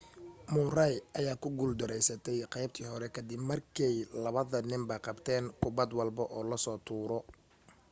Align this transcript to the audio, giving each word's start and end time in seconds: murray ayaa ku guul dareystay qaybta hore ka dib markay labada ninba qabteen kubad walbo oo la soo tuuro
murray 0.53 0.95
ayaa 1.19 1.41
ku 1.43 1.47
guul 1.57 1.73
dareystay 1.81 2.39
qaybta 2.53 2.87
hore 2.93 3.07
ka 3.15 3.21
dib 3.29 3.41
markay 3.51 3.95
labada 4.23 4.59
ninba 4.71 4.95
qabteen 5.05 5.45
kubad 5.61 5.89
walbo 5.97 6.23
oo 6.37 6.43
la 6.51 6.57
soo 6.65 6.77
tuuro 6.87 7.19